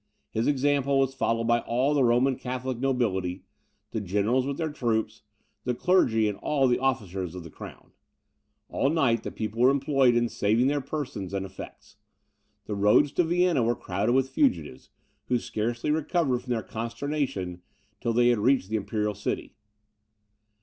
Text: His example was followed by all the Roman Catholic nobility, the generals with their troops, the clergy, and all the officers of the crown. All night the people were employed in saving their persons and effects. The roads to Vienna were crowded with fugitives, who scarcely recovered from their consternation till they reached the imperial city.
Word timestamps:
His 0.31 0.47
example 0.47 0.97
was 0.97 1.13
followed 1.13 1.43
by 1.45 1.59
all 1.59 1.93
the 1.93 2.03
Roman 2.03 2.35
Catholic 2.35 2.79
nobility, 2.79 3.43
the 3.91 4.01
generals 4.01 4.47
with 4.47 4.57
their 4.57 4.71
troops, 4.71 5.21
the 5.63 5.75
clergy, 5.75 6.27
and 6.27 6.39
all 6.39 6.67
the 6.67 6.79
officers 6.79 7.35
of 7.35 7.43
the 7.43 7.51
crown. 7.51 7.91
All 8.67 8.89
night 8.89 9.21
the 9.21 9.29
people 9.29 9.61
were 9.61 9.69
employed 9.69 10.15
in 10.15 10.27
saving 10.27 10.65
their 10.65 10.81
persons 10.81 11.35
and 11.35 11.45
effects. 11.45 11.97
The 12.65 12.73
roads 12.73 13.11
to 13.11 13.23
Vienna 13.23 13.61
were 13.61 13.75
crowded 13.75 14.13
with 14.13 14.29
fugitives, 14.31 14.89
who 15.27 15.37
scarcely 15.37 15.91
recovered 15.91 16.39
from 16.39 16.51
their 16.53 16.63
consternation 16.63 17.61
till 17.99 18.13
they 18.13 18.33
reached 18.33 18.69
the 18.69 18.77
imperial 18.77 19.13
city. 19.13 19.53